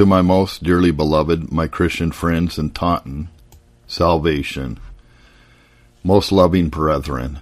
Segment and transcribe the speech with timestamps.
[0.00, 3.28] To my most dearly beloved, my Christian friends in Taunton,
[3.86, 4.80] salvation.
[6.02, 7.40] Most loving brethren,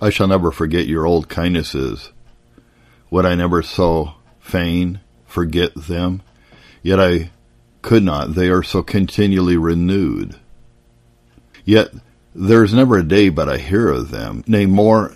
[0.00, 2.10] I shall never forget your old kindnesses.
[3.12, 6.22] Would I never so fain forget them?
[6.82, 7.30] Yet I
[7.82, 10.34] could not, they are so continually renewed.
[11.64, 11.90] Yet
[12.34, 15.14] there is never a day but I hear of them, nay, more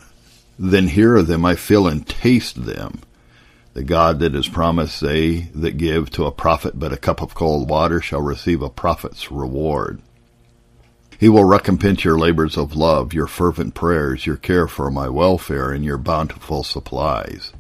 [0.57, 3.01] than hear of them, I feel and taste them.
[3.77, 7.35] The God that has promised they that give to a prophet but a cup of
[7.35, 10.01] cold water shall receive a prophet's reward.
[11.19, 15.73] He will recompense your labors of love, your fervent prayers, your care for my welfare,
[15.73, 17.53] and your bountiful supplies.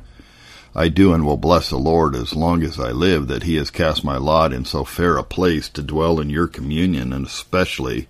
[0.74, 3.70] I do and will bless the Lord as long as I live that he has
[3.70, 8.09] cast my lot in so fair a place to dwell in your communion and especially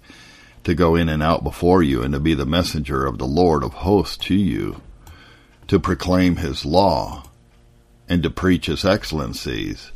[0.62, 3.64] to go in and out before you and to be the messenger of the Lord
[3.64, 4.80] of hosts to you,
[5.66, 7.24] to proclaim his law
[8.08, 9.92] and to preach his excellencies,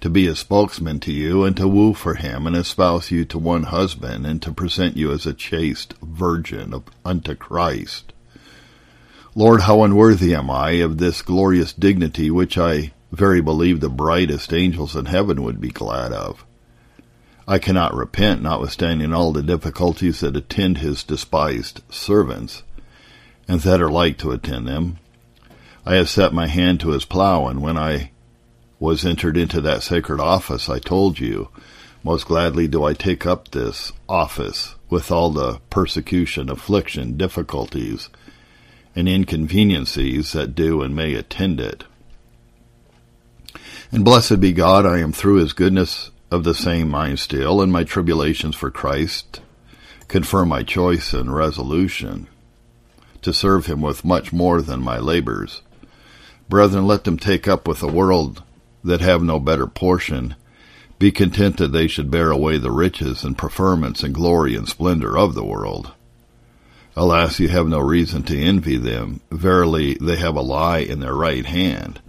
[0.00, 3.38] to be a spokesman to you and to woo for him and espouse you to
[3.38, 8.12] one husband and to present you as a chaste virgin unto Christ
[9.36, 14.52] Lord, how unworthy am I of this glorious dignity which I very believe the brightest
[14.52, 16.46] angels in heaven would be glad of.
[17.48, 22.62] I cannot repent, notwithstanding all the difficulties that attend his despised servants,
[23.48, 24.98] and that are like to attend them.
[25.86, 28.10] I have set my hand to his plough, and when I
[28.78, 31.50] was entered into that sacred office, I told you,
[32.02, 38.08] most gladly do I take up this office with all the persecution, affliction, difficulties,
[38.96, 41.84] and inconveniencies that do and may attend it.
[43.90, 47.70] And blessed be God, I am through his goodness of the same mind still, and
[47.70, 49.40] my tribulations for Christ
[50.08, 52.28] confirm my choice and resolution
[53.22, 55.62] to serve him with much more than my labors.
[56.48, 58.42] Brethren, let them take up with the world
[58.82, 60.34] that have no better portion.
[60.98, 65.16] Be content that they should bear away the riches and preferments and glory and splendor
[65.18, 65.92] of the world
[66.96, 69.20] Alas, you have no reason to envy them.
[69.32, 72.00] Verily, they have a lie in their right hand.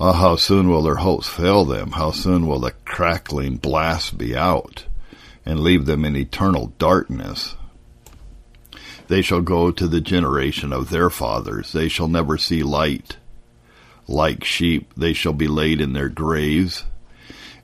[0.00, 1.90] Ah, how soon will their hopes fail them?
[1.90, 4.86] How soon will the crackling blast be out,
[5.44, 7.54] and leave them in eternal darkness?
[9.08, 11.72] They shall go to the generation of their fathers.
[11.72, 13.17] They shall never see light.
[14.08, 16.84] Like sheep, they shall be laid in their graves,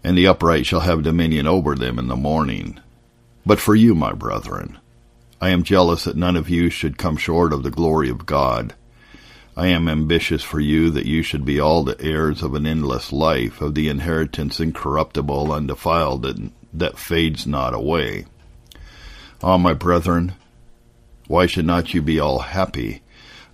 [0.05, 2.78] and the upright shall have dominion over them in the morning.
[3.47, 4.78] But for you, my brethren,
[5.41, 8.75] I am jealous that none of you should come short of the glory of God.
[9.56, 13.12] I am ambitious for you that you should be all the heirs of an endless
[13.12, 18.26] life, of the inheritance incorruptible, undefiled, that, that fades not away.
[19.43, 20.34] Ah, my brethren,
[21.26, 23.03] why should not you be all happy?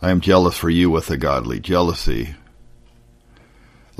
[0.02, 2.34] I am jealous for you with a godly jealousy,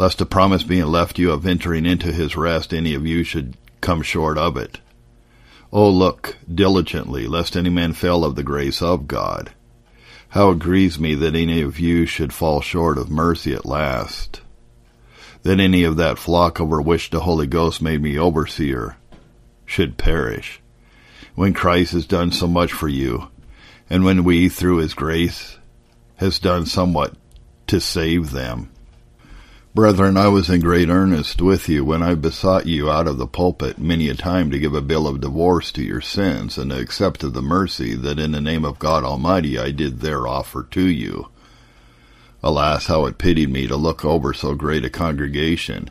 [0.01, 3.55] lest a promise being left you of entering into his rest, any of you should
[3.83, 4.81] come short of it.
[5.71, 9.51] O look diligently, lest any man fail of the grace of God.
[10.31, 14.41] How it grieves me that any of you should fall short of mercy at last.
[15.43, 18.97] That any of that flock over which the Holy Ghost made me overseer
[19.67, 20.63] should perish,
[21.35, 23.29] when Christ has done so much for you,
[23.91, 25.59] and when we, through his grace,
[26.17, 27.13] has done somewhat
[27.67, 28.71] to save them.
[29.81, 33.27] Brethren, I was in great earnest with you when I besought you out of the
[33.27, 36.79] pulpit many a time to give a bill of divorce to your sins, and to
[36.79, 40.65] accept of the mercy that in the name of God Almighty I did there offer
[40.73, 41.31] to you.
[42.43, 45.89] Alas, how it pitied me to look over so great a congregation,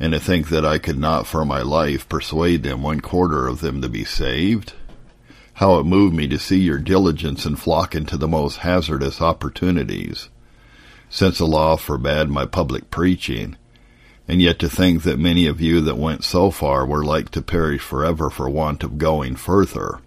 [0.00, 3.60] and to think that I could not for my life persuade them one quarter of
[3.60, 4.72] them to be saved.
[5.52, 10.30] How it moved me to see your diligence in flocking to the most hazardous opportunities
[11.12, 13.54] since the law forbade my public preaching,
[14.26, 17.42] and yet to think that many of you that went so far were like to
[17.42, 20.00] perish forever for want of going further.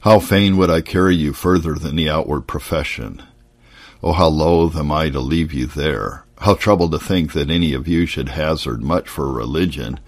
[0.00, 3.22] How fain would I carry you further than the outward profession.
[4.02, 6.24] Oh, how loath am I to leave you there.
[6.38, 10.00] How troubled to think that any of you should hazard much for religion,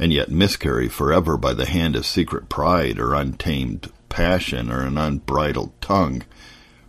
[0.00, 4.98] and yet miscarry forever by the hand of secret pride or untamed passion or an
[4.98, 6.24] unbridled tongue,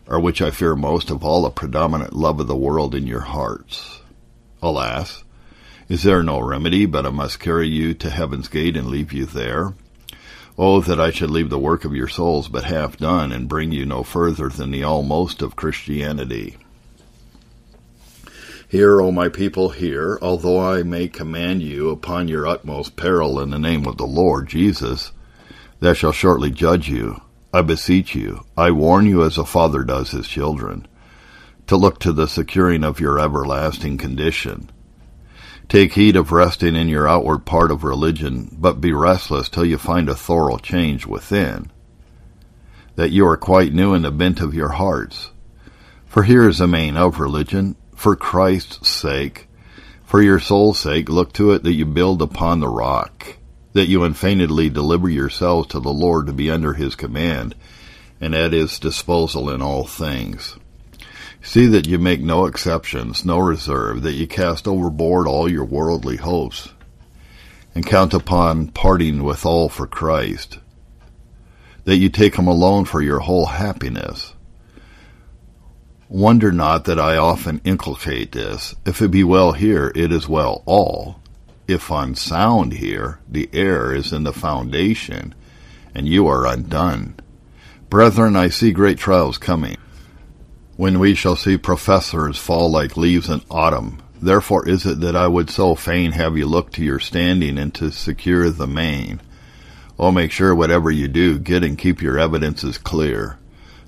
[0.07, 3.21] or which I fear most of all, a predominant love of the world in your
[3.21, 4.01] hearts.
[4.61, 5.23] Alas,
[5.87, 9.25] is there no remedy but I must carry you to heaven's gate and leave you
[9.25, 9.73] there?
[10.57, 13.71] Oh, that I should leave the work of your souls but half done, and bring
[13.71, 16.55] you no further than the almost of Christianity.
[18.67, 23.49] Hear, O my people, hear, although I may command you upon your utmost peril in
[23.49, 25.11] the name of the Lord Jesus,
[25.81, 27.21] that shall shortly judge you,
[27.55, 30.89] I beseech you, I warn you as a father does his children,
[31.67, 34.69] to look to the securing of your everlasting condition.
[35.69, 39.77] Take heed of resting in your outward part of religion, but be restless till you
[39.77, 41.71] find a thorough change within,
[42.97, 45.29] that you are quite new in the bent of your hearts.
[46.07, 49.47] For here is the main of religion, for Christ's sake,
[50.03, 53.37] for your soul's sake, look to it that you build upon the rock,
[53.75, 57.53] that you unfeignedly deliver yourselves to the Lord to be under his command,
[58.21, 60.57] and at his disposal in all things.
[61.41, 66.15] See that you make no exceptions, no reserve, that you cast overboard all your worldly
[66.15, 66.69] hopes,
[67.75, 70.57] and count upon parting with all for Christ,
[71.83, 74.33] that you take him alone for your whole happiness.
[76.07, 78.73] Wonder not that I often inculcate this.
[78.85, 81.19] If it be well here, it is well all.
[81.67, 85.33] If unsound here, the error is in the foundation,
[85.93, 87.15] and you are undone.
[87.89, 89.77] Brethren, I see great trials coming
[90.77, 94.01] when we shall see professors fall like leaves in autumn.
[94.21, 97.73] Therefore is it that I would so fain have you look to your standing and
[97.75, 99.21] to secure the main.
[99.97, 103.37] Oh, make sure whatever you do, get and keep your evidences clear.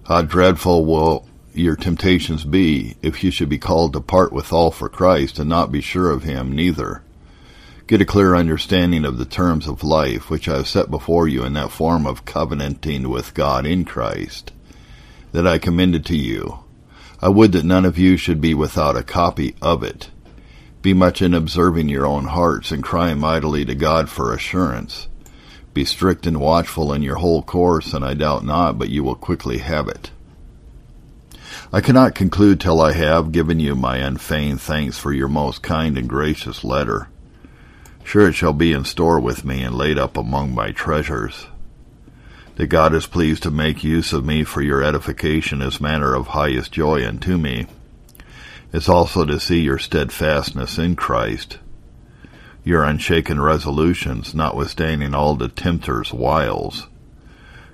[0.05, 4.71] How dreadful will your temptations be if you should be called to part with all
[4.71, 7.01] for Christ and not be sure of him neither.
[7.87, 11.43] Get a clear understanding of the terms of life which I have set before you
[11.43, 14.51] in that form of covenanting with God in Christ,
[15.31, 16.59] that I commended to you
[17.19, 20.11] I would that none of you should be without a copy of it.
[20.83, 25.07] Be much in observing your own hearts and crying mightily to God for assurance.
[25.73, 29.15] Be strict and watchful in your whole course, and I doubt not but you will
[29.15, 30.11] quickly have it.
[31.73, 35.97] I cannot conclude till I have given you my unfeigned thanks for your most kind
[35.97, 37.09] and gracious letter.
[38.07, 41.47] Sure it shall be in store with me and laid up among my treasures
[42.55, 46.27] that God is pleased to make use of me for your edification is matter of
[46.27, 47.67] highest joy unto me.
[48.71, 51.59] It's also to see your steadfastness in Christ,
[52.63, 56.87] your unshaken resolutions, notwithstanding all the tempter's wiles.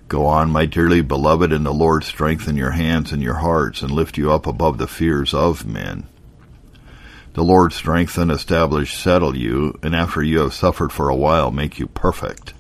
[0.08, 3.92] Go on, my dearly beloved, and the Lord strengthen your hands and your hearts, and
[3.92, 6.08] lift you up above the fears of men.
[7.34, 11.80] The Lord strengthen, establish, settle you, and after you have suffered for a while, make
[11.80, 12.54] you perfect.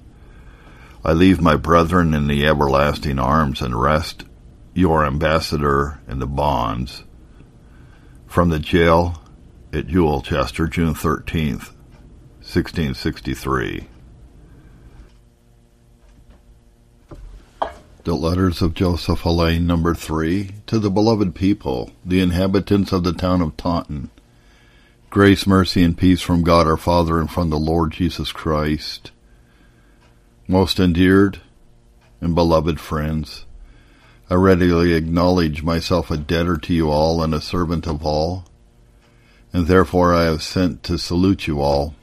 [1.05, 4.25] I leave my brethren in the everlasting arms and rest
[4.73, 7.03] your ambassador in the bonds.
[8.25, 9.21] From the jail
[9.71, 11.69] at Ilchester, June 13th,
[12.41, 13.87] 1663.
[18.05, 23.13] The Letters of Joseph Alleine, number three, to the beloved people, the inhabitants of the
[23.13, 24.09] town of Taunton.
[25.13, 29.11] Grace, mercy, and peace from God our Father and from the Lord Jesus Christ.
[30.47, 31.39] Most endeared
[32.19, 33.45] and beloved friends,
[34.27, 38.45] I readily acknowledge myself a debtor to you all and a servant of all,
[39.53, 41.93] and therefore I have sent to salute you all.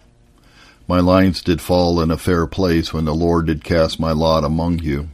[0.87, 4.45] My lines did fall in a fair place when the Lord did cast my lot
[4.45, 5.09] among you.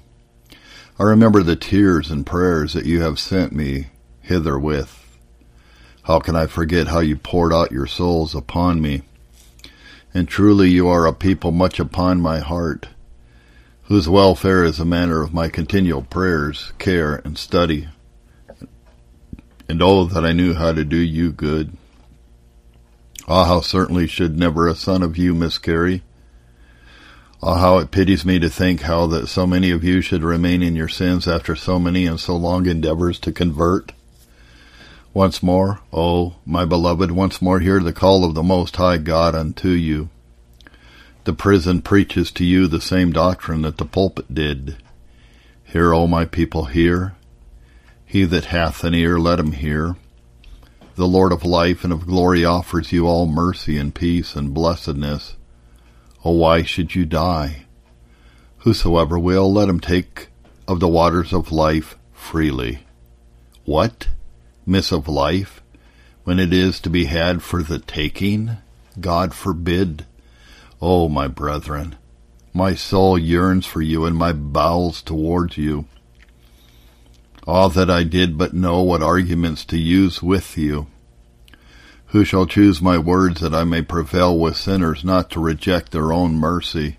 [0.99, 3.87] I remember the tears and prayers that you have sent me
[4.21, 5.06] hither with.
[6.07, 9.03] How can I forget how you poured out your souls upon me?
[10.15, 12.87] And truly you are a people much upon my heart
[13.87, 17.89] whose welfare is a matter of my continual prayers, care, and study.
[19.69, 21.77] And oh, that I knew how to do you good.
[23.27, 26.03] Ah, how certainly should never a son of you miscarry.
[27.43, 30.63] Ah, how it pities me to think how that so many of you should remain
[30.63, 33.91] in your sins after so many and so long endeavors to convert.
[35.17, 39.35] Once more, oh, my beloved, once more hear the call of the Most High God
[39.35, 40.11] unto you.
[41.25, 44.77] The prison preaches to you the same doctrine that the pulpit did.
[45.65, 47.15] Hear, O my people, hear.
[48.05, 49.97] He that hath an ear, let him hear.
[50.97, 55.35] The Lord of life and of glory offers you all mercy and peace and blessedness.
[56.27, 57.65] O why should you die?
[58.59, 60.29] Whosoever will, let him take
[60.69, 62.81] of the waters of life freely.
[63.65, 64.09] What?
[64.69, 65.63] Miss of life,
[66.25, 68.57] when it is to be had for the taking?
[69.01, 70.05] God forbid.
[70.83, 71.95] Oh, my brethren,
[72.53, 75.85] my soul yearns for you and my bowels towards you.
[77.47, 80.89] All that I did but know what arguments to use with you.
[82.07, 86.13] Who shall choose my words that I may prevail with sinners not to reject their
[86.13, 86.97] own mercy?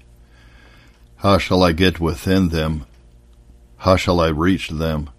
[1.18, 2.86] How shall I get within them?
[3.78, 5.10] How shall I reach them?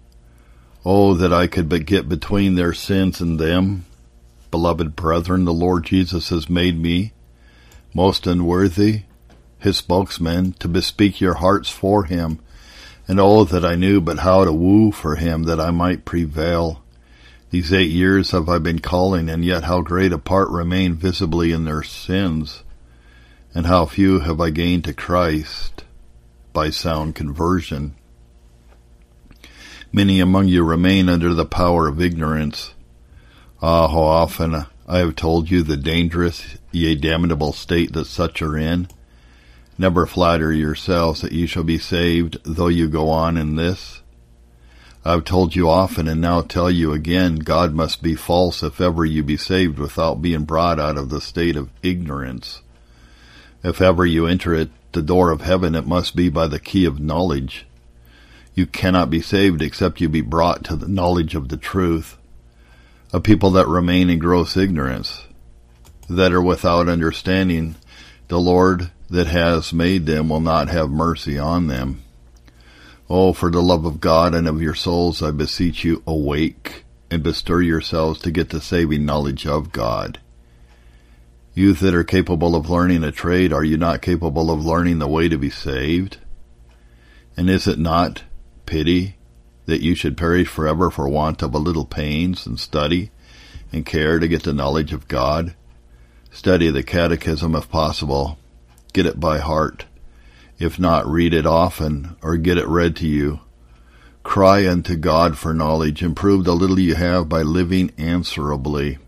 [0.85, 3.85] Oh, that I could but get between their sins and them.
[4.49, 7.13] Beloved brethren, the Lord Jesus has made me
[7.93, 9.01] most unworthy,
[9.59, 12.39] his spokesman, to bespeak your hearts for him,
[13.07, 16.81] and oh that I knew but how to woo for him that I might prevail.
[17.49, 21.51] These eight years have I been calling, and yet how great a part remain visibly
[21.51, 22.63] in their sins,
[23.53, 25.83] and how few have I gained to Christ
[26.53, 27.95] by sound conversion.
[29.91, 32.75] Many among you remain under the power of ignorance.
[33.59, 38.55] Ah, how often I have told you the dangerous, yea, damnable state that such are
[38.55, 38.87] in.
[39.79, 44.03] Never flatter yourselves that you shall be saved, though you go on in this.
[45.03, 48.79] I have told you often, and now tell you again, God must be false if
[48.79, 52.61] ever you be saved without being brought out of the state of ignorance.
[53.63, 56.85] If ever you enter at the door of heaven, it must be by the key
[56.85, 57.65] of knowledge.
[58.59, 62.17] You cannot be saved except you be brought to the knowledge of the truth.
[63.13, 65.23] A people that remain in gross ignorance,
[66.09, 67.75] that are without understanding,
[68.27, 72.03] the Lord that has made them will not have mercy on them.
[73.09, 77.23] Oh, for the love of God and of your souls, I beseech you, awake and
[77.23, 80.19] bestir yourselves to get the saving knowledge of God.
[81.53, 85.07] Youth that are capable of learning a trade, are you not capable of learning the
[85.07, 86.17] way to be saved?
[87.37, 88.23] And is it not
[88.69, 89.15] pity
[89.65, 93.09] that you should perish forever for want of a little pains and study
[93.73, 95.55] and care to get the knowledge of God?
[96.31, 98.37] Study the catechism if possible.
[98.93, 99.85] Get it by heart.
[100.59, 103.39] If not, read it often or get it read to you.
[104.21, 106.03] Cry unto God for knowledge.
[106.03, 108.99] Improve the little you have by living answerably.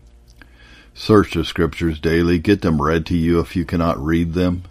[0.94, 2.38] Search the scriptures daily.
[2.40, 4.64] Get them read to you if you cannot read them.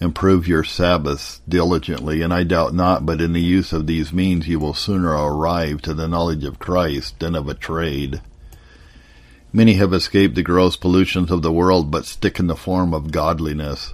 [0.00, 4.48] Improve your Sabbaths diligently, and I doubt not, but in the use of these means
[4.48, 8.22] you will sooner arrive to the knowledge of Christ than of a trade.
[9.52, 13.10] Many have escaped the gross pollutions of the world, but stick in the form of
[13.10, 13.92] godliness.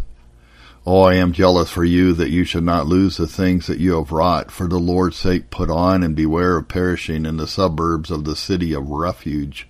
[0.86, 3.96] Oh, I am jealous for you that you should not lose the things that you
[3.96, 4.52] have wrought.
[4.52, 8.36] For the Lord's sake, put on and beware of perishing in the suburbs of the
[8.36, 9.66] city of refuge.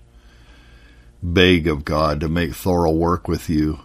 [1.22, 3.78] Beg of God to make thorough work with you.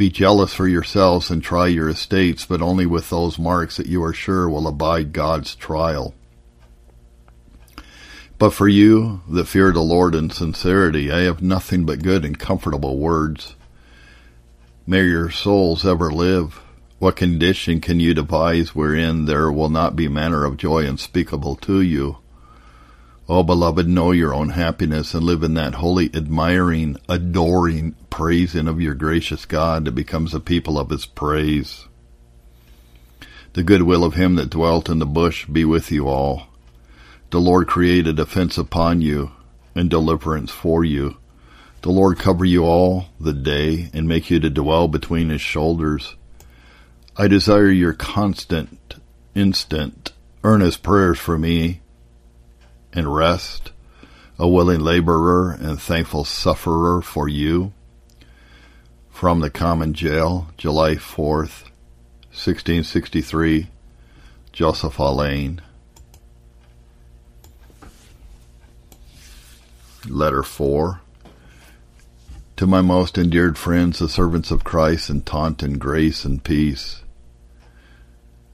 [0.00, 4.02] Be jealous for yourselves and try your estates, but only with those marks that you
[4.02, 6.14] are sure will abide God's trial.
[8.38, 12.38] But for you that fear the Lord in sincerity, I have nothing but good and
[12.38, 13.56] comfortable words.
[14.86, 16.62] May your souls ever live.
[16.98, 21.82] What condition can you devise wherein there will not be manner of joy unspeakable to
[21.82, 22.19] you?
[23.32, 28.80] Oh, beloved, know your own happiness and live in that holy, admiring, adoring praising of
[28.80, 31.86] your gracious God that becomes a people of his praise.
[33.52, 36.48] The good will of him that dwelt in the bush be with you all.
[37.30, 39.30] The Lord create a defense upon you
[39.76, 41.16] and deliverance for you.
[41.82, 46.16] The Lord cover you all the day and make you to dwell between his shoulders.
[47.16, 48.96] I desire your constant,
[49.36, 50.10] instant,
[50.42, 51.79] earnest prayers for me
[52.92, 53.72] and rest,
[54.38, 57.72] a willing laborer and thankful sufferer for you.
[59.10, 61.64] From the common jail, July 4th,
[62.32, 63.68] 1663,
[64.52, 65.60] Joseph Alleine.
[70.08, 71.00] Letter 4
[72.60, 77.00] to my most endeared friends, the servants of Christ in Taunton, grace and peace.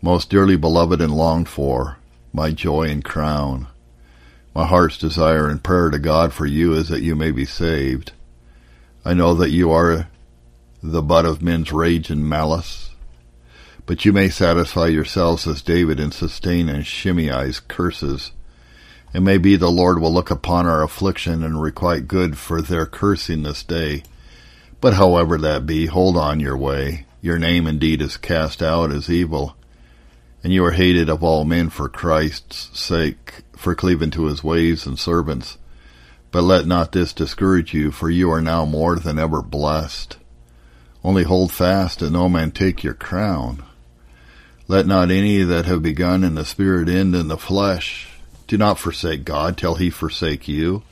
[0.01, 1.99] Most dearly beloved and longed for,
[2.33, 3.67] my joy and crown.
[4.57, 8.13] My heart's desire and prayer to God for you is that you may be saved.
[9.05, 10.09] I know that you are
[10.83, 12.93] the butt of men's rage and malice,
[13.85, 18.33] but you may satisfy yourselves as David and sustain and Shimei's curses
[19.13, 22.87] it may be the Lord will look upon our affliction and requite good for their
[22.87, 24.05] cursing this day.
[24.81, 27.05] But however that be, hold on your way.
[27.21, 29.55] Your name indeed is cast out as evil,
[30.47, 34.87] and you are hated of all men for Christ's sake, for cleaving to his ways
[34.87, 35.59] and servants.
[36.31, 40.19] But let not this discourage you, for you are now more than ever blessed.
[41.03, 43.65] Only hold fast, and no man take your crown.
[44.69, 48.11] Let not any that have begun in the Spirit end in the flesh.
[48.47, 50.85] Do not forsake God till he forsake you.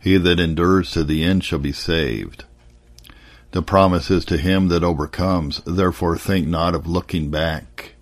[0.00, 2.46] He that endures to the end shall be saved.
[3.52, 7.94] The promise is to him that overcomes, therefore think not of looking back.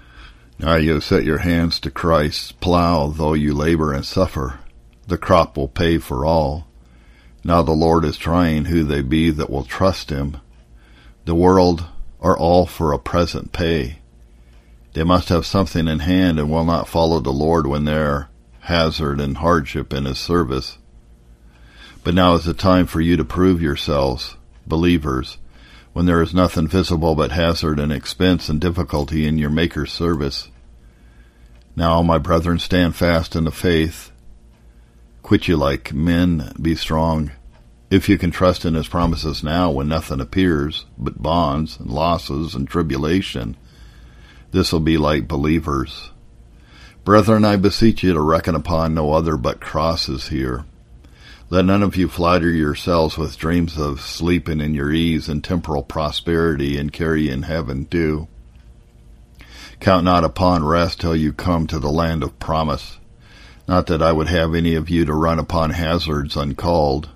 [0.58, 4.60] Now you have set your hands to Christ's plow, though you labor and suffer.
[5.06, 6.66] The crop will pay for all.
[7.44, 10.38] Now the Lord is trying who they be that will trust him.
[11.26, 11.84] The world
[12.20, 13.98] are all for a present pay.
[14.94, 19.20] They must have something in hand and will not follow the Lord when there hazard
[19.20, 20.78] and hardship in his service.
[22.02, 24.36] But now is the time for you to prove yourselves,
[24.66, 25.38] believers,
[25.96, 30.50] when there is nothing visible but hazard and expense and difficulty in your Maker's service.
[31.74, 34.10] Now, my brethren, stand fast in the faith.
[35.22, 37.32] Quit you like men, be strong.
[37.90, 42.54] If you can trust in his promises now when nothing appears but bonds and losses
[42.54, 43.56] and tribulation,
[44.50, 46.10] this will be like believers.
[47.04, 50.66] Brethren, I beseech you to reckon upon no other but crosses here.
[51.48, 55.84] Let none of you flatter yourselves with dreams of sleeping in your ease and temporal
[55.84, 58.26] prosperity and carry in heaven too.
[59.78, 62.98] Count not upon rest till you come to the land of promise.
[63.68, 67.10] Not that I would have any of you to run upon hazards uncalled.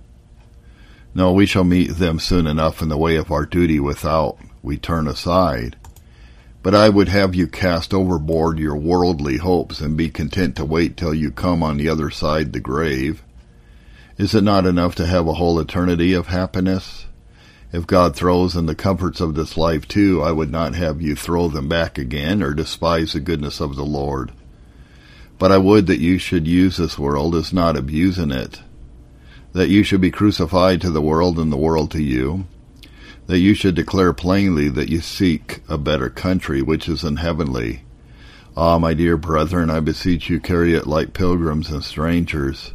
[1.12, 4.76] No, we shall meet them soon enough in the way of our duty without we
[4.76, 5.74] turn aside.
[6.62, 10.96] But I would have you cast overboard your worldly hopes and be content to wait
[10.96, 13.24] till you come on the other side the grave.
[14.20, 17.06] Is it not enough to have a whole eternity of happiness?
[17.72, 21.16] If God throws in the comforts of this life too, I would not have you
[21.16, 24.32] throw them back again or despise the goodness of the Lord.
[25.38, 28.60] But I would that you should use this world as not abusing it,
[29.54, 32.46] that you should be crucified to the world and the world to you,
[33.26, 37.84] that you should declare plainly that you seek a better country which is in heavenly.
[38.54, 42.74] Ah, my dear brethren, I beseech you carry it like pilgrims and strangers.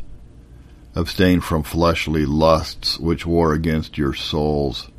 [0.95, 4.89] Abstain from fleshly lusts which war against your souls.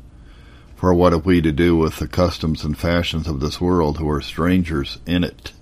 [0.75, 4.07] For what have we to do with the customs and fashions of this world who
[4.09, 5.53] are strangers in it?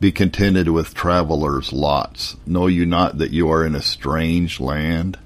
[0.00, 2.36] Be contented with travelers' lots.
[2.46, 5.18] Know you not that you are in a strange land?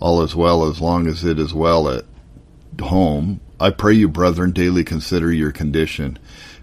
[0.00, 2.04] All is well as long as it is well at
[2.80, 6.18] home, I pray you, brethren, daily consider your condition.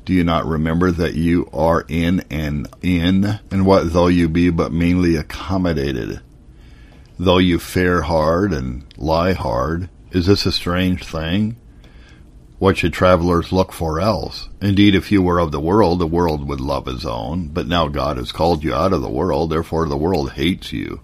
[0.06, 4.52] Do you not remember that you are in an inn, and what though you be
[4.52, 6.22] but meanly accommodated?
[7.20, 11.58] Though you fare hard and lie hard, is this a strange thing?
[12.60, 14.50] What should travelers look for else?
[14.62, 17.50] Indeed, if you were of the world, the world would love his own.
[17.50, 21.02] But now God has called you out of the world, therefore the world hates you.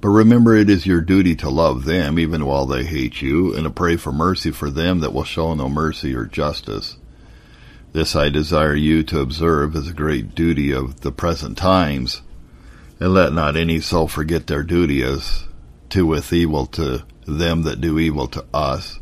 [0.00, 3.64] But remember it is your duty to love them even while they hate you, and
[3.64, 6.96] to pray for mercy for them that will show no mercy or justice.
[7.92, 12.22] This I desire you to observe as a great duty of the present times,
[13.00, 15.46] and let not any soul forget their duty as
[15.88, 19.00] to with evil to them that do evil to us,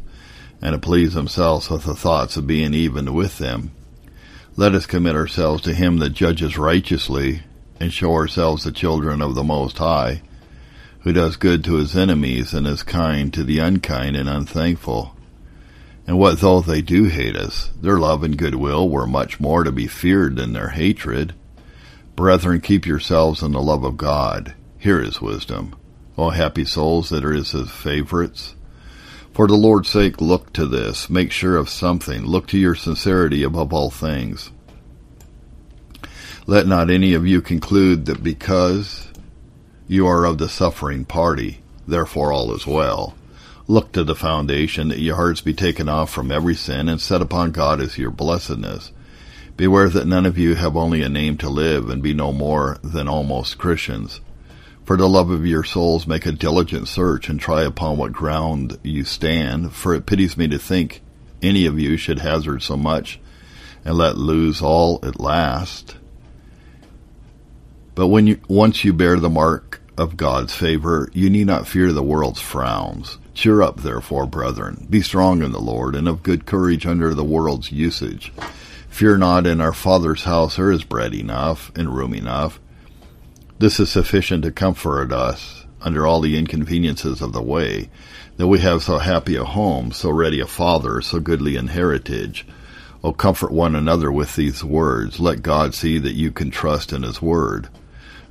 [0.62, 3.72] and to please themselves with the thoughts of being even with them.
[4.56, 7.42] Let us commit ourselves to him that judges righteously,
[7.80, 10.22] and show ourselves the children of the Most High,
[11.00, 15.14] who does good to his enemies and is kind to the unkind and unthankful.
[16.06, 19.70] And what though they do hate us, their love and goodwill were much more to
[19.70, 21.34] be feared than their hatred.
[22.18, 24.54] Brethren, keep yourselves in the love of God.
[24.76, 25.76] Here is wisdom.
[26.16, 28.56] O happy souls that are his favorites.
[29.32, 31.08] For the Lord's sake, look to this.
[31.08, 32.24] Make sure of something.
[32.24, 34.50] Look to your sincerity above all things.
[36.44, 39.06] Let not any of you conclude that because
[39.86, 43.14] you are of the suffering party, therefore all is well.
[43.68, 47.22] Look to the foundation that your hearts be taken off from every sin and set
[47.22, 48.90] upon God as your blessedness.
[49.58, 52.78] Beware that none of you have only a name to live and be no more
[52.84, 54.20] than almost Christians.
[54.84, 58.78] For the love of your souls make a diligent search and try upon what ground
[58.84, 61.02] you stand, for it pities me to think
[61.42, 63.18] any of you should hazard so much
[63.84, 65.96] and let lose all at last.
[67.96, 71.90] But when you once you bear the mark of God's favor, you need not fear
[71.90, 73.18] the world's frowns.
[73.34, 74.86] Cheer up, therefore, brethren.
[74.88, 78.32] Be strong in the Lord, and of good courage under the world's usage.
[78.88, 82.58] Fear not, in our Father's house there is bread enough and room enough.
[83.58, 87.88] This is sufficient to comfort us under all the inconveniences of the way,
[88.36, 92.46] that we have so happy a home, so ready a father, so goodly an heritage.
[93.04, 95.20] O comfort one another with these words.
[95.20, 97.68] Let God see that you can trust in his word.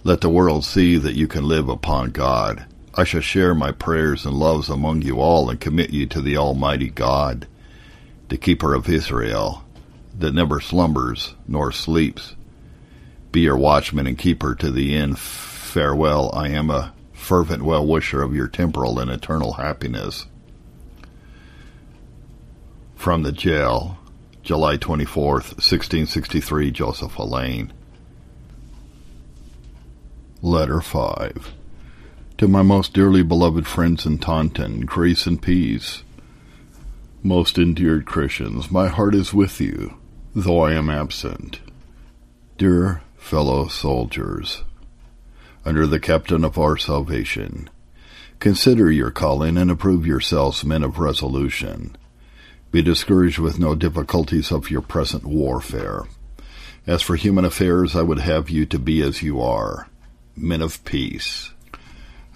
[0.03, 2.65] Let the world see that you can live upon God.
[2.93, 6.35] I shall share my prayers and loves among you all and commit you to the
[6.37, 7.47] Almighty God,
[8.27, 9.63] the keeper of Israel,
[10.17, 12.35] that never slumbers nor sleeps.
[13.31, 15.19] Be your watchman and keeper to the end.
[15.19, 16.31] Farewell.
[16.33, 20.25] I am a fervent well wisher of your temporal and eternal happiness.
[22.95, 23.97] From the jail,
[24.43, 27.71] July 24th, 1663, Joseph Alleine.
[30.41, 31.53] Letter 5
[32.37, 36.03] To my most dearly beloved friends in Taunton, grace and peace.
[37.23, 39.97] Most endeared Christians, my heart is with you,
[40.39, 41.61] though I am absent.
[42.59, 44.63] Dear fellow soldiers,
[45.65, 47.71] under the captain of our salvation,
[48.39, 51.97] consider your calling and approve yourselves men of resolution.
[52.71, 56.03] Be discouraged with no difficulties of your present warfare.
[56.85, 59.89] As for human affairs, I would have you to be as you are
[60.35, 61.51] men of peace.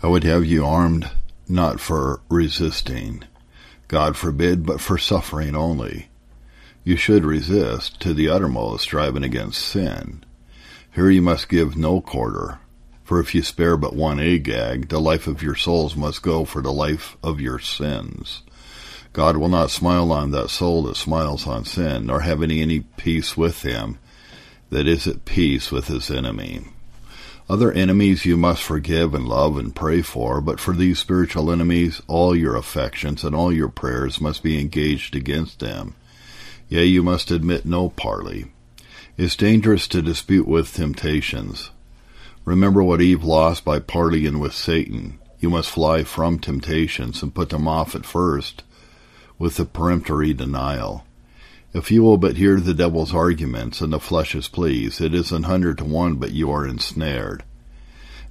[0.02, 1.08] I would have you armed
[1.48, 3.26] not for resisting,
[3.88, 6.08] God forbid, but for suffering only.
[6.84, 10.24] You should resist to the uttermost, striving against sin.
[10.94, 12.60] Here you must give no quarter,
[13.04, 16.62] for if you spare but one Agag, the life of your souls must go for
[16.62, 18.42] the life of your sins.
[19.14, 22.80] God will not smile on that soul that smiles on sin, nor have any, any
[22.80, 24.00] peace with him
[24.72, 26.62] that is at peace with his enemy.
[27.48, 32.02] Other enemies you must forgive and love and pray for, but for these spiritual enemies,
[32.08, 35.94] all your affections and all your prayers must be engaged against them.
[36.72, 38.46] Yea, you must admit no parley.
[39.18, 41.70] It's dangerous to dispute with temptations.
[42.46, 45.20] Remember what Eve lost by parleying with Satan.
[45.42, 48.64] You must fly from temptations and put them off at first
[49.38, 51.06] with a peremptory denial.
[51.74, 55.44] If you will but hear the devil's arguments and the flesh's pleas, it is an
[55.44, 57.44] hundred to one but you are ensnared.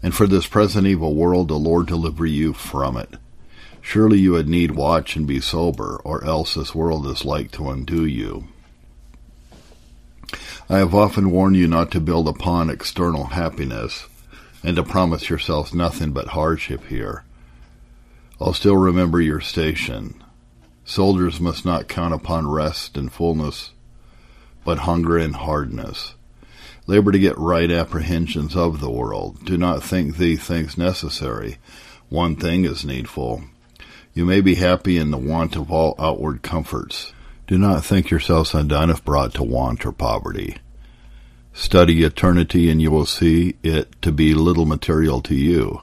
[0.03, 3.17] And for this present evil world the Lord deliver you from it.
[3.83, 7.71] Surely you would need watch and be sober, or else this world is like to
[7.71, 8.49] undo you.
[10.69, 14.07] I have often warned you not to build upon external happiness,
[14.63, 17.25] and to promise yourselves nothing but hardship here.
[18.41, 20.23] I'll still remember your station.
[20.85, 23.73] Soldiers must not count upon rest and fullness,
[24.65, 26.15] but hunger and hardness.
[26.87, 29.45] Labor to get right apprehensions of the world.
[29.45, 31.59] Do not think these things necessary.
[32.09, 33.43] One thing is needful.
[34.13, 37.13] You may be happy in the want of all outward comforts.
[37.47, 40.57] Do not think yourselves undone if brought to want or poverty.
[41.53, 45.83] Study eternity and you will see it to be little material to you,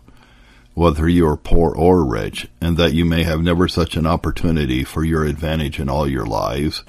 [0.73, 4.83] whether you are poor or rich, and that you may have never such an opportunity
[4.83, 6.83] for your advantage in all your lives,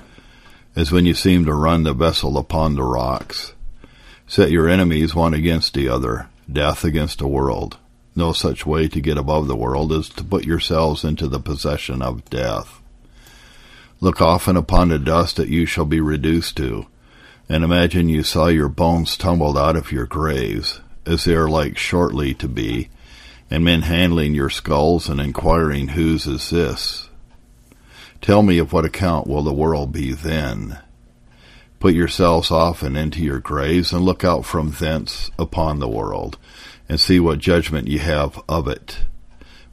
[0.76, 3.52] as when you seem to run the vessel upon the rocks.
[4.26, 7.78] Set your enemies one against the other, death against the world,
[8.14, 12.02] no such way to get above the world as to put yourselves into the possession
[12.02, 12.80] of death.
[14.00, 16.86] Look often upon the dust that you shall be reduced to,
[17.48, 21.78] and imagine you saw your bones tumbled out of your graves, as they are like
[21.78, 22.90] shortly to be,
[23.50, 27.08] and men handling your skulls and inquiring whose is this.
[28.20, 30.78] Tell me of what account will the world be then?
[31.80, 36.36] Put yourselves often into your graves, and look out from thence upon the world,
[36.88, 39.00] and see what judgment ye have of it.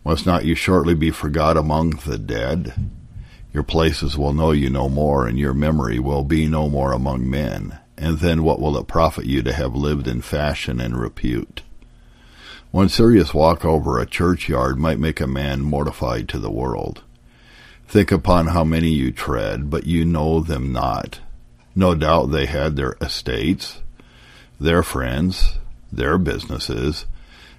[0.04, 2.74] Must not you shortly be forgot among the dead?
[3.54, 7.30] Your places will know you no more, and your memory will be no more among
[7.30, 7.80] men.
[7.98, 11.62] And then what will it profit you to have lived in fashion and repute?
[12.72, 17.04] One serious walk over a churchyard might make a man mortified to the world.
[17.88, 21.22] Think upon how many you tread, but you know them not.
[21.74, 23.82] No doubt they had their estates,
[24.60, 25.60] their friends,
[25.96, 27.06] their businesses,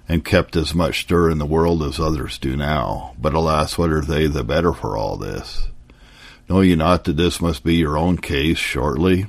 [0.09, 3.13] and kept as much stir in the world as others do now.
[3.19, 5.67] But alas, what are they the better for all this?
[6.49, 9.25] Know ye not that this must be your own case shortly?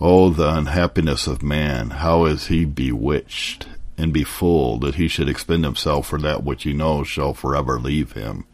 [0.00, 1.90] Oh, the unhappiness of man!
[1.90, 3.66] How is he bewitched
[3.98, 8.12] and befooled that he should expend himself for that which he knows shall forever leave
[8.12, 8.46] him?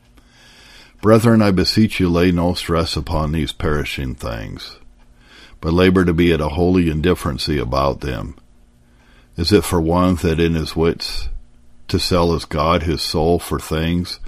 [1.01, 4.79] Brethren, I beseech you, lay no stress upon these perishing things,
[5.61, 8.35] but labor to be at a holy indifferency about them
[9.37, 11.29] is it for one that in his wits
[11.89, 14.19] to sell as God his soul for things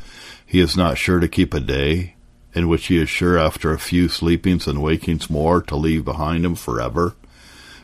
[0.45, 2.15] he is not sure to keep a day,
[2.55, 6.45] in which he is sure after a few sleepings and wakings more to leave behind
[6.45, 7.15] him forever?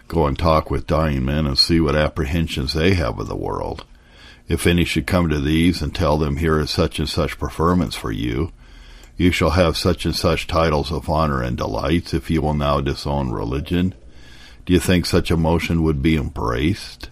[0.09, 3.85] Go and talk with dying men and see what apprehensions they have of the world.
[4.49, 7.95] If any should come to these and tell them here is such and such preferments
[7.95, 8.53] for you,
[9.17, 12.81] you shall have such and such titles of honor and delights if you will now
[12.81, 13.95] disown religion.
[14.67, 17.11] Do you think such a motion would be embraced?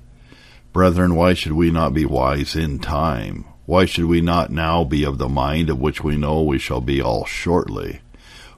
[0.73, 3.45] Brethren, why should we not be wise in time?
[3.67, 6.81] Why should we not now be of the mind of which we know we shall
[6.81, 8.01] be all shortly?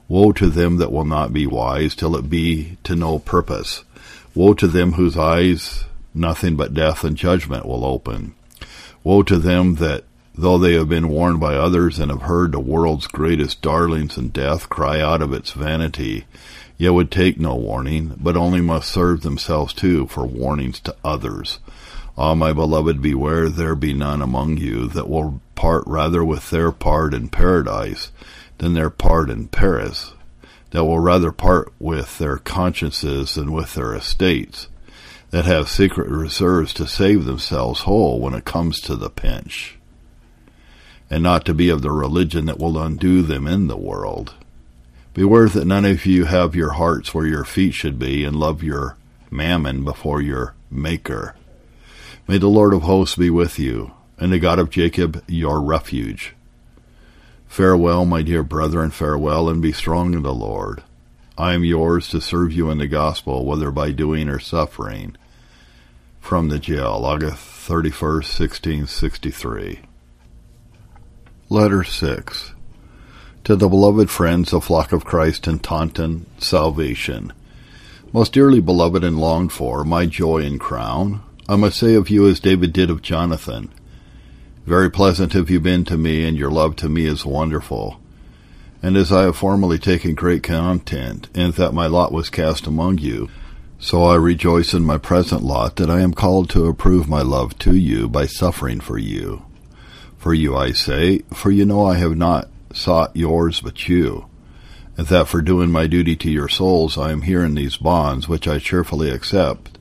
[0.07, 3.83] Woe to them that will not be wise till it be to no purpose.
[4.33, 8.33] Woe to them whose eyes nothing but death and judgment will open.
[9.03, 12.59] Woe to them that, though they have been warned by others and have heard the
[12.61, 16.23] world's greatest darlings in death cry out of its vanity,
[16.77, 21.59] yet would take no warning, but only must serve themselves too for warnings to others.
[22.17, 26.71] Ah, my beloved, beware there be none among you that will part rather with their
[26.71, 28.11] part in paradise
[28.57, 30.13] than their part in Paris,
[30.71, 34.69] that will rather part with their consciences than with their estates,
[35.31, 39.77] that have secret reserves to save themselves whole when it comes to the pinch,
[41.09, 44.35] and not to be of the religion that will undo them in the world.
[45.13, 48.63] Beware that none of you have your hearts where your feet should be, and love
[48.63, 48.95] your
[49.29, 51.35] mammon before your Maker.
[52.27, 53.91] May the Lord of hosts be with you.
[54.17, 56.35] and the God of Jacob your refuge.
[57.47, 60.83] Farewell, my dear brethren, farewell, and be strong in the Lord.
[61.37, 65.17] I am yours to serve you in the gospel, whether by doing or suffering.
[66.21, 69.81] From the jail, August 31st, 1663.
[71.49, 72.53] Letter 6
[73.43, 77.33] To the beloved friends, of the flock of Christ in Taunton, salvation.
[78.13, 82.27] Most dearly beloved and longed for, my joy and crown, I must say of you
[82.27, 83.71] as David did of Jonathan.
[84.65, 87.99] Very pleasant have you been to me, and your love to me is wonderful.
[88.81, 92.97] And as I have formerly taken great content in that my lot was cast among
[92.97, 93.29] you,
[93.77, 97.59] so I rejoice in my present lot that I am called to approve my love
[97.59, 99.45] to you by suffering for you.
[100.17, 104.25] For you I say, for you know I have not sought yours but you,
[104.97, 108.27] and that for doing my duty to your souls I am here in these bonds,
[108.27, 109.74] which I cheerfully accept,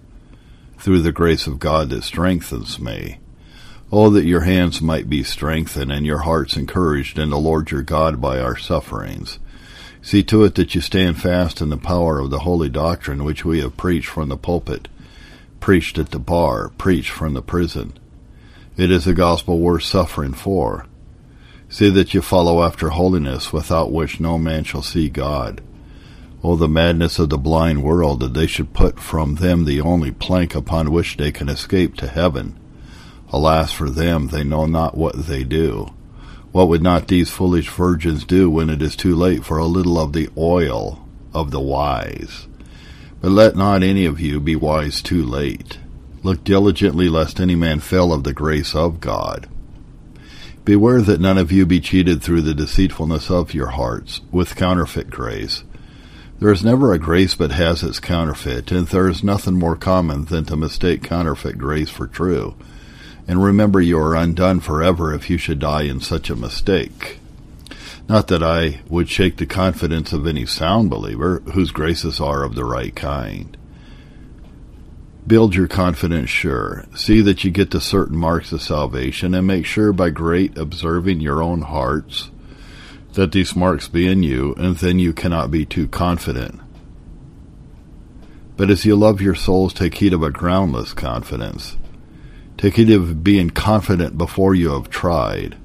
[0.85, 3.19] through the grace of God that strengthens me.
[3.91, 7.81] Oh, that your hands might be strengthened and your hearts encouraged in the Lord your
[7.81, 9.39] God by our sufferings.
[10.03, 13.47] See to it that you stand fast in the power of the holy doctrine which
[13.47, 14.89] we have preached from the pulpit,
[15.59, 17.99] preached at the bar, preached from the prison.
[18.77, 20.85] It is a gospel worth suffering for.
[21.71, 25.63] See that you follow after holiness, without which no man shall see God.
[26.47, 30.11] Oh, the madness of the blind world that they should put from them the only
[30.11, 32.61] plank upon which they can escape to heaven.
[33.33, 35.95] Alas for them, they know not what they do.
[36.53, 39.99] What would not these foolish virgins do when it is too late for a little
[39.99, 42.47] of the oil of the wise?
[43.23, 45.79] But let not any of you be wise too late.
[46.23, 49.49] Look diligently lest any man fail of the grace of God.
[50.67, 55.09] Beware that none of you be cheated through the deceitfulness of your hearts with counterfeit
[55.09, 55.65] grace.
[56.41, 60.27] There is never a grace but has its counterfeit, and there is nothing more common
[60.27, 62.55] than to mistake counterfeit grace for true
[63.27, 67.19] and remember you are undone forever if you should die in such a mistake.
[68.09, 72.55] Not that I would shake the confidence of any sound believer whose graces are of
[72.55, 73.57] the right kind.
[75.27, 76.85] Build your confidence sure.
[76.95, 81.21] See that you get to certain marks of salvation, and make sure by great observing
[81.21, 82.31] your own hearts
[83.15, 86.61] that these marks be in you, and then you cannot be too confident.
[88.57, 91.77] But as you love your souls, take heed of a groundless confidence
[92.57, 95.57] Take heed of being confident before you have tried.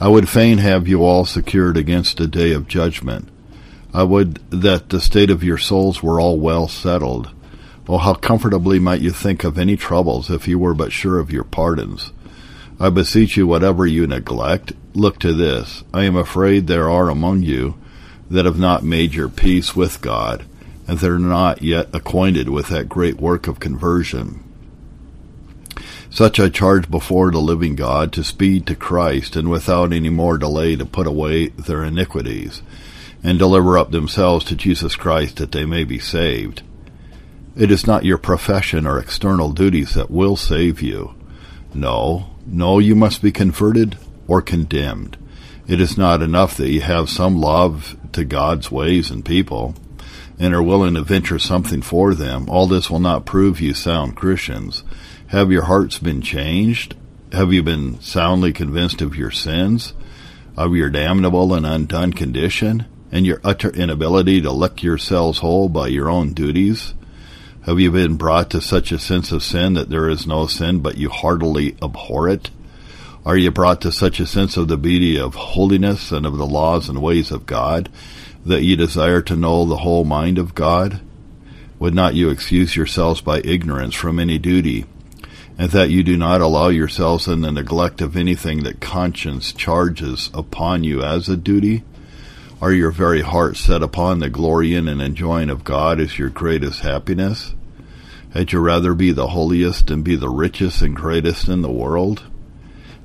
[0.00, 3.28] I would fain have you all secured against a day of judgment.
[3.92, 7.30] I would that the state of your souls were all well settled.
[7.88, 11.32] Oh, how comfortably might you think of any troubles if you were but sure of
[11.32, 12.12] your pardons.
[12.80, 15.84] I beseech you, whatever you neglect, look to this.
[15.92, 17.76] I am afraid there are among you
[18.30, 20.44] that have not made your peace with God,
[20.88, 24.42] and that are not yet acquainted with that great work of conversion.
[26.10, 30.36] Such I charge before the living God to speed to Christ, and without any more
[30.36, 32.62] delay to put away their iniquities,
[33.22, 36.62] and deliver up themselves to Jesus Christ that they may be saved.
[37.56, 41.14] It is not your profession or external duties that will save you.
[41.74, 45.16] No, no, you must be converted or condemned.
[45.66, 49.74] It is not enough that you have some love to God's ways and people,
[50.38, 52.48] and are willing to venture something for them.
[52.48, 54.82] All this will not prove you sound Christians
[55.32, 56.94] have your hearts been changed?
[57.32, 59.94] Have you been soundly convinced of your sins,
[60.58, 65.88] of your damnable and undone condition, and your utter inability to lick yourselves whole by
[65.88, 66.92] your own duties?
[67.64, 70.80] Have you been brought to such a sense of sin that there is no sin
[70.80, 72.50] but you heartily abhor it?
[73.24, 76.46] Are you brought to such a sense of the beauty of holiness and of the
[76.46, 77.88] laws and ways of God
[78.44, 81.02] that you desire to know the whole mind of God?
[81.78, 84.84] Would not you excuse yourselves by ignorance from any duty
[85.56, 90.30] and that you do not allow yourselves in the neglect of anything that conscience charges
[90.34, 91.84] upon you as a duty?
[92.62, 96.82] Are your very heart set upon the glorying and enjoying of God as your greatest
[96.82, 97.56] happiness?
[98.34, 102.22] Had you rather be the holiest and be the richest and greatest in the world?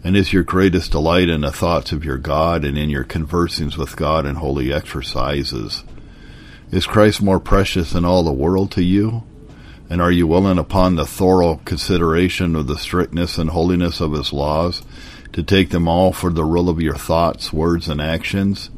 [0.04, 3.72] And is your greatest delight in the thoughts of your God and in your conversing
[3.80, 5.84] with God in holy exercises?
[6.70, 9.24] Is Christ more precious than all the world to you?
[9.90, 14.32] And are you willing, upon the thorough consideration of the strictness and holiness of his
[14.32, 14.84] laws,
[15.34, 18.70] to take them all for the rule of your thoughts, words, and actions?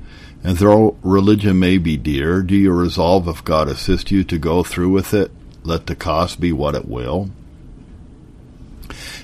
[0.43, 4.63] And though religion may be dear, do you resolve, if God assist you, to go
[4.63, 5.31] through with it,
[5.63, 7.29] let the cost be what it will?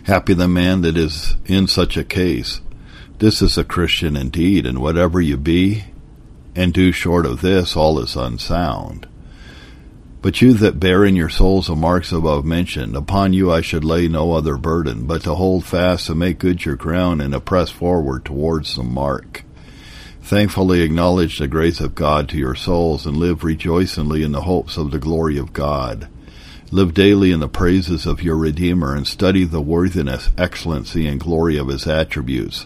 [0.04, 2.62] Happy the man that is in such a case.
[3.20, 5.86] This is a Christian indeed, and whatever you be
[6.56, 9.08] and do short of this, all is unsound.
[10.22, 13.84] But you that bear in your souls the marks above mentioned, upon you I should
[13.86, 17.40] lay no other burden, but to hold fast and make good your ground and to
[17.40, 19.45] press forward towards the mark.
[20.26, 24.76] Thankfully acknowledge the grace of God to your souls and live rejoicingly in the hopes
[24.76, 26.08] of the glory of God.
[26.72, 31.58] Live daily in the praises of your Redeemer and study the worthiness, excellency, and glory
[31.58, 32.66] of his attributes.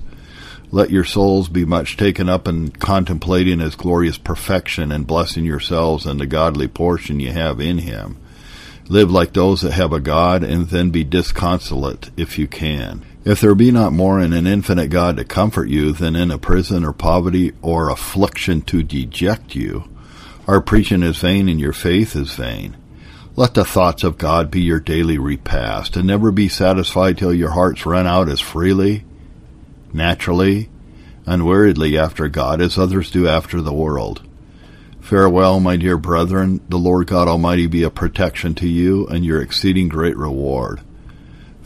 [0.71, 6.05] Let your souls be much taken up in contemplating his glorious perfection and blessing yourselves
[6.05, 8.15] and the godly portion you have in him.
[8.87, 13.03] Live like those that have a God and then be disconsolate if you can.
[13.25, 16.37] If there be not more in an infinite God to comfort you than in a
[16.37, 19.89] prison or poverty or affliction to deject you,
[20.47, 22.77] our preaching is vain and your faith is vain.
[23.35, 27.51] Let the thoughts of God be your daily repast, and never be satisfied till your
[27.51, 29.05] hearts run out as freely,
[29.93, 30.69] naturally,
[31.25, 34.27] unweariedly after God as others do after the world.
[35.01, 36.61] Farewell, my dear brethren.
[36.69, 40.81] The Lord God Almighty be a protection to you and your exceeding great reward.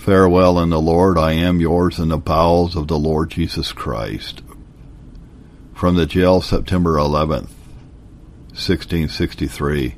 [0.04, 1.18] Farewell in the Lord.
[1.18, 4.42] I am yours in the bowels of the Lord Jesus Christ.
[5.74, 7.48] From the jail, September 11th,
[8.50, 9.96] 1663.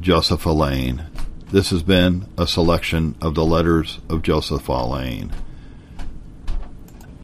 [0.00, 1.04] Joseph Alleine.
[1.50, 5.30] This has been a selection of the letters of Joseph Alleine.